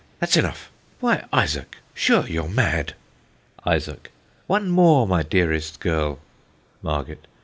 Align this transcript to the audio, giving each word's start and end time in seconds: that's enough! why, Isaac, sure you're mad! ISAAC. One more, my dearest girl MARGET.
that's 0.17 0.35
enough! 0.35 0.71
why, 0.99 1.25
Isaac, 1.31 1.77
sure 1.93 2.25
you're 2.27 2.49
mad! 2.49 2.95
ISAAC. 3.67 4.09
One 4.47 4.71
more, 4.71 5.05
my 5.07 5.21
dearest 5.21 5.79
girl 5.79 6.17
MARGET. 6.81 7.27